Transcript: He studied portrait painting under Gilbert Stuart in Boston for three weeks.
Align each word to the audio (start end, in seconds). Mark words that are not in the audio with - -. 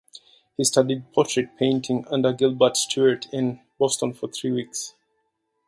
He 0.57 0.63
studied 0.63 1.13
portrait 1.13 1.55
painting 1.59 2.07
under 2.09 2.33
Gilbert 2.33 2.75
Stuart 2.75 3.27
in 3.31 3.61
Boston 3.77 4.13
for 4.15 4.29
three 4.29 4.51
weeks. 4.51 4.95